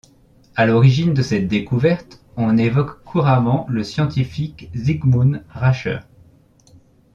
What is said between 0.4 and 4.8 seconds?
À l'origine de cette découverte, on évoque couramment le scientifique